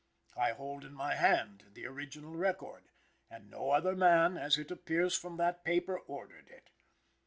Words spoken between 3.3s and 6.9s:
no other man as it appears from that paper ordered it.